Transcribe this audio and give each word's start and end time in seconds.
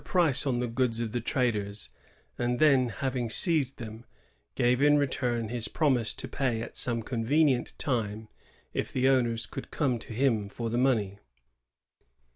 price 0.03 0.47
on 0.47 0.57
the 0.57 0.67
goods 0.67 0.99
of 0.99 1.11
the 1.11 1.21
traders, 1.21 1.91
and 2.35 2.57
then, 2.57 2.89
having 2.89 3.29
seized 3.29 3.77
them, 3.77 4.03
gave 4.55 4.81
in 4.81 4.97
retom 4.97 5.51
his 5.51 5.67
promise 5.67 6.11
to 6.11 6.27
pay 6.27 6.59
at 6.59 6.75
some 6.75 7.03
convenient 7.03 7.77
time 7.77 8.27
if 8.73 8.91
the 8.91 9.07
owners 9.07 9.47
would 9.53 9.69
come 9.69 9.99
to 9.99 10.11
him 10.11 10.49
for 10.49 10.71
the 10.71 10.77
money. 10.79 11.19